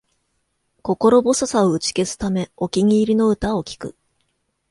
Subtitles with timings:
[0.81, 3.95] 心細さを打ち消すため、お気に入りの歌を聴く